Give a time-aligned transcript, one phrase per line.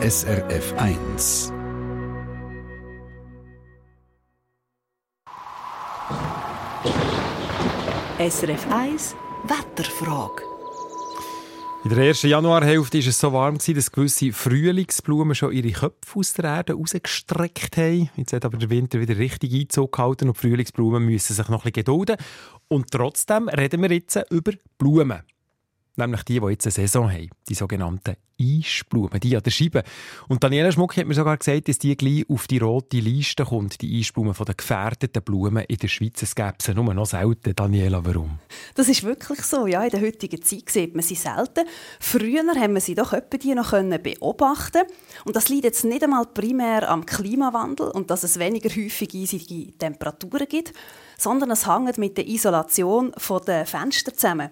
[0.00, 1.52] SRF 1.
[8.20, 9.16] SRF 1
[9.48, 10.42] Wetterfrage.
[11.82, 16.32] In der ersten Januarhälfte war es so warm, dass gewisse Frühlingsblumen schon ihre Köpfe aus
[16.34, 18.08] der Erde rausgestreckt haben.
[18.14, 21.64] Jetzt hat aber der Winter wieder richtig Einzug gehalten und die Frühlingsblumen müssen sich noch
[21.64, 22.18] ein bisschen gedulden.
[22.68, 25.24] Und trotzdem reden wir jetzt über Blumen
[25.98, 29.82] nämlich die, die jetzt eine Saison haben, die sogenannten Eisblumen, die an der Scheibe.
[30.28, 33.80] Und Daniela Schmuck hat mir sogar gesagt, dass die gleich auf die rote Liste kommt,
[33.80, 36.22] die Eisblumen von den gefährdeten Blumen in der Schweiz.
[36.22, 37.54] Es gäbe sie nur noch selten.
[37.54, 38.38] Daniela, warum?
[38.74, 39.66] Das ist wirklich so.
[39.66, 41.64] Ja, in der heutigen Zeit sieht man sie selten.
[41.98, 43.12] Früher haben wir sie doch
[43.42, 44.82] die noch beobachten
[45.24, 49.76] Und das liegt jetzt nicht einmal primär am Klimawandel und dass es weniger häufig eisige
[49.76, 50.72] Temperaturen gibt,
[51.16, 53.12] sondern es hängt mit der Isolation
[53.46, 54.50] der Fenster zusammen.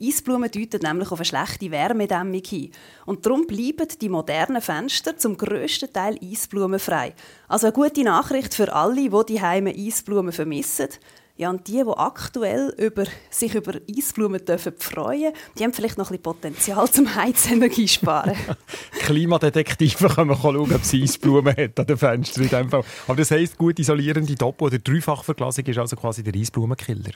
[0.00, 2.70] Eisblumen deuten nämlich auf eine schlechte Wärmedämmung hin.
[3.06, 7.14] Und darum bleiben die modernen Fenster zum grössten Teil eisblumenfrei.
[7.48, 10.88] Also eine gute Nachricht für alle, die die Heime Eisblumen vermissen.
[11.36, 16.06] Ja, und die, die aktuell über, sich über Eisblumen dürfen freuen die haben vielleicht noch
[16.12, 18.36] ein bisschen Potenzial zum Heizenergie sparen.
[19.00, 22.84] Klimadetektive können schauen, ob es Eisblumen hat an den Fenstern in dem Fall.
[23.08, 27.10] Aber das heisst, gut isolierende Doppel- oder Dreifachverglasung ist also quasi der Eisblumenkiller.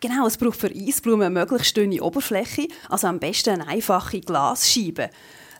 [0.00, 5.10] Genau, es braucht für Eisblumen eine möglichst dünne Oberfläche, also am besten eine einfache Glasscheibe.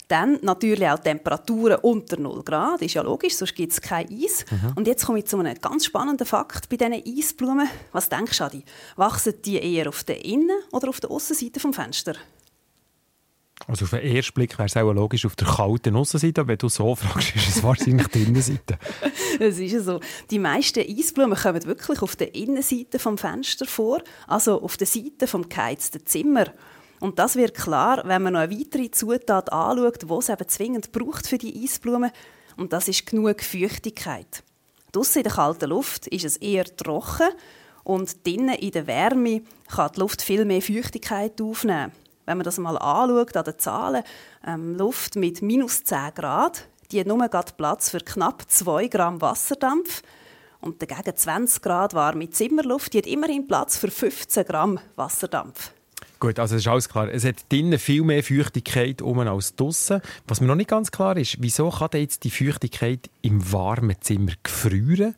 [0.09, 4.45] Dann natürlich auch Temperaturen unter 0 Grad, ist ja logisch, sonst gibt es kein Eis.
[4.51, 4.73] Mhm.
[4.77, 7.69] Und jetzt komme ich zu einem ganz spannenden Fakt bei diesen Eisblumen.
[7.93, 8.65] Was denkst du, Adi?
[8.95, 12.15] Wachsen die eher auf der Innen- oder auf der Aussenseite vom Fenster?
[13.67, 16.69] Also auf den ersten Blick wäre es auch logisch auf der kalten Aussenseite, wenn du
[16.69, 18.79] so fragst, ist es wahrscheinlich die Innenseite.
[19.39, 20.01] Es ist ja so.
[20.31, 25.27] Die meisten Eisblumen kommen wirklich auf der Innenseite vom Fenster vor, also auf der Seite
[25.27, 26.47] vom geheizten Zimmer.
[27.01, 30.93] Und das wird klar, wenn man noch eine weitere Zutat anschaut, die es eben zwingend
[30.93, 32.11] braucht für die Eisblumen.
[32.57, 34.43] Und das ist genug Feuchtigkeit.
[34.93, 37.29] Draussen in der kalten Luft ist es eher trocken
[37.85, 41.93] und drinnen in der Wärme kann die Luft viel mehr Feuchtigkeit aufnehmen.
[42.25, 44.03] Wenn man das mal anschaut an den Zahlen,
[44.47, 50.03] ähm, Luft mit minus 10 Grad, die hat nur Platz für knapp 2 Gramm Wasserdampf.
[50.61, 55.73] Und dagegen 20 Grad warme Zimmerluft, die hat immerhin Platz für 15 Gramm Wasserdampf.
[56.27, 57.09] Gut, also es ist alles klar.
[57.09, 60.03] Es hat drinnen viel mehr Feuchtigkeit um als draussen.
[60.27, 64.33] Was mir noch nicht ganz klar ist, wieso kann jetzt die Feuchtigkeit im warmen Zimmer
[64.43, 65.15] gefrieren?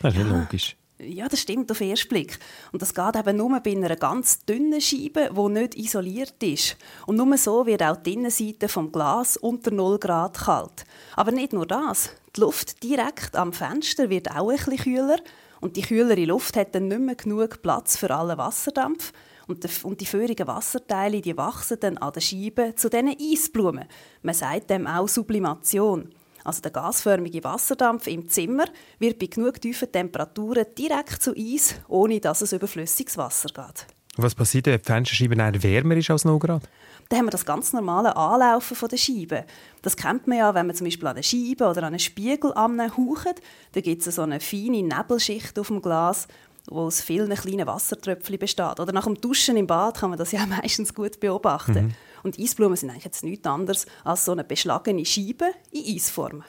[0.00, 0.26] Das ist ja.
[0.26, 0.76] logisch.
[0.98, 2.40] Ja, das stimmt auf den ersten Blick.
[2.72, 6.76] Und das geht eben nur bei einer ganz dünnen Scheibe, die nicht isoliert ist.
[7.06, 10.86] Und nur so wird auch die Innenseite vom Glas unter 0 Grad kalt.
[11.14, 12.10] Aber nicht nur das.
[12.34, 15.18] Die Luft direkt am Fenster wird auch ein bisschen kühler.
[15.60, 19.12] Und die kühlere Luft hat dann nicht mehr genug Platz für allen Wasserdampf.
[19.48, 23.86] Und die, und die feurigen Wasserteile die wachsen dann an der Scheibe zu diesen Eisblumen.
[24.22, 26.10] Man sagt dem auch Sublimation.
[26.44, 28.66] Also der gasförmige Wasserdampf im Zimmer
[28.98, 33.86] wird bei genug tiefen Temperaturen direkt zu Eis, ohne dass es über flüssiges Wasser geht.
[34.16, 36.68] Was passiert, wenn die Fensterscheibe wärmer ist als 0 Grad?
[37.08, 39.44] Dann haben wir das ganz normale Anlaufen von der Scheibe.
[39.80, 42.52] Das kennt man ja, wenn man zum Beispiel an eine Scheibe oder an einen Spiegel
[42.54, 43.40] haucht.
[43.72, 46.26] Da gibt es so eine feine Nebelschicht auf dem Glas
[46.70, 48.80] wo aus vielen kleinen Wassertröpfchen besteht.
[48.80, 51.86] Oder nach dem Duschen im Bad kann man das ja meistens gut beobachten.
[51.86, 51.94] Mhm.
[52.22, 56.44] Und Eisblumen sind eigentlich jetzt nichts anderes als so eine beschlagene Scheibe in Eisform.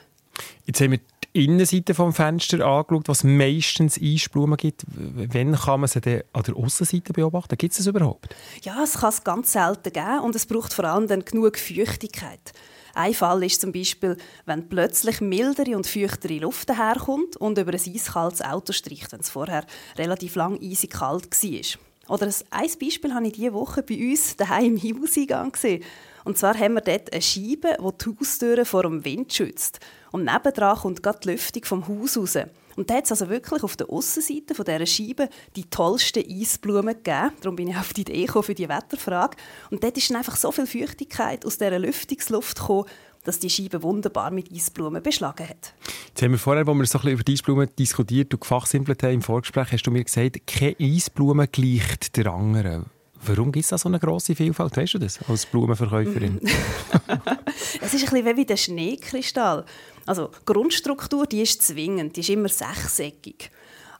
[0.66, 1.00] Jetzt haben wir
[1.34, 4.84] die Innenseite des Fensters angeschaut, was meistens Eisblumen gibt.
[4.88, 7.56] Wann kann man sie denn an der Außenseite beobachten?
[7.56, 8.34] Gibt es das überhaupt?
[8.62, 12.52] Ja, es kann es ganz selten geben und es braucht vor allem dann genug Feuchtigkeit.
[12.94, 17.80] Ein Fall ist zum Beispiel, wenn plötzlich mildere und feuchtere Luft daherkommt und über ein
[17.80, 19.64] eiskaltes Auto streicht, wenn es vorher
[19.96, 22.14] relativ lang eisig kalt war.
[22.14, 25.84] Oder ein Beispiel habe ich diese Woche bei uns daheim im Hauseingang gesehen.
[26.24, 29.80] Und zwar haben wir dort eine Scheibe, die die Haustüre vor dem Wind schützt.
[30.12, 32.36] Und nebendran kommt gerade die Lüftung vom Haus raus.
[32.76, 36.94] Und da hat es also wirklich auf der Aussenseite von dieser Scheibe die tollsten Eisblumen
[36.94, 37.32] gegeben.
[37.40, 39.36] Darum bin ich auf die Idee gekommen für die Wetterfrage.
[39.70, 42.86] Und dort ist einfach so viel Feuchtigkeit aus dieser Lüftungsluft gekommen,
[43.24, 45.74] dass die Scheibe wunderbar mit Eisblumen beschlagen hat.
[46.08, 49.02] Jetzt haben wir vorher, als wir so ein bisschen über die Eisblumen diskutiert und gefachsimpelt
[49.02, 52.86] haben im Vorgespräch, hast du mir gesagt, keine Eisblume gleicht der anderen.
[53.22, 54.76] Warum gibt es da so eine grosse Vielfalt?
[54.76, 56.40] Weißt du das als Blumenverkäuferin?
[57.80, 59.64] es ist ein bisschen wie der Schneekristall.
[60.06, 63.50] Also die Grundstruktur die ist zwingend, die ist immer sechseckig.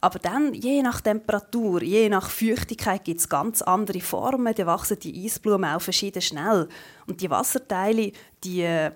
[0.01, 4.55] Aber dann, je nach Temperatur, je nach Feuchtigkeit, gibt es ganz andere Formen.
[4.55, 6.69] Da wachsen die Eisblumen auch verschieden schnell.
[7.07, 8.13] Und die Wasserteile,
[8.43, 8.93] die äh,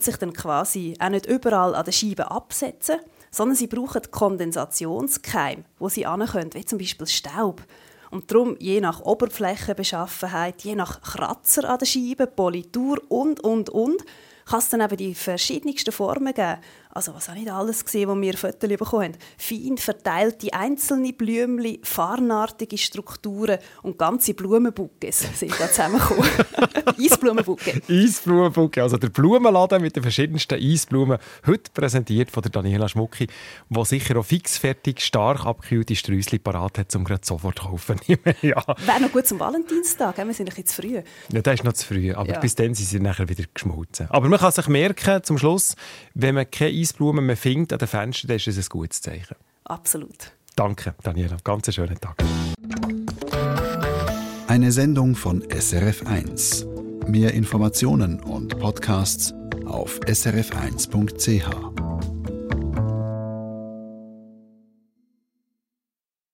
[0.00, 2.96] sich dann quasi auch nicht überall an der Scheibe absetzen,
[3.30, 7.62] sondern sie brauchen Kondensationskeim, wo sie können, wie zum Beispiel Staub.
[8.10, 14.04] Und darum, je nach Oberflächenbeschaffenheit, je nach Kratzer an der Scheibe, Politur und, und, und,
[14.46, 16.58] kann es dann eben die verschiedensten Formen geben.
[16.96, 19.18] Also was ich da alles gesehen, wo wir Fotos bekommen haben?
[19.36, 26.24] Fein verteilte einzelne Blümchen, farnartige Strukturen und ganze Blumenbuckes sind da zusammengekommen.
[26.98, 27.82] Eisblumenbucke.
[27.86, 33.26] Eisblumenbucke, also der Blumenladen mit den verschiedensten Eisblumen, heute präsentiert von der Daniela Schmucki,
[33.68, 38.00] wo sicher auch fixfertig stark abgekühlte Sträußchen parat hat, um gerade sofort zu kaufen.
[38.40, 38.64] ja.
[38.86, 41.02] Wäre noch gut zum Valentinstag, wir sind ein bisschen zu früh.
[41.30, 42.38] Ja, das ist noch zu früh, aber ja.
[42.38, 44.06] bis dann sind sie nachher wieder geschmolzen.
[44.08, 45.76] Aber man kann sich merken, zum Schluss,
[46.14, 49.34] wenn man keine Eisblumen mehr findet an den Fenstern, dann ist es ein gutes Zeichen.
[49.64, 50.32] Absolut.
[50.54, 51.36] Danke, Daniela.
[51.42, 52.22] Ganz einen schönen Tag.
[54.46, 57.08] Eine Sendung von SRF1.
[57.08, 59.34] Mehr Informationen und Podcasts
[59.66, 61.85] auf srf1.ch.